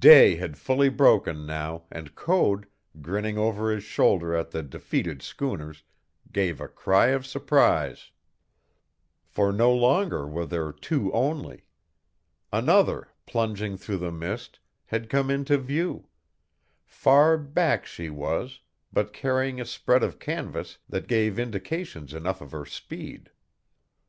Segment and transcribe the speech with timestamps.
[0.00, 2.66] Day had fully broken now, and Code,
[3.00, 5.84] grinning over his shoulder at the defeated schooners,
[6.32, 8.10] gave a cry of surprise.
[9.24, 11.66] For no longer were there two only.
[12.52, 16.08] Another, plunging through the mist, had come into view;
[16.84, 18.62] far back she was,
[18.92, 23.30] but carrying a spread of canvas that gave indications enough of her speed.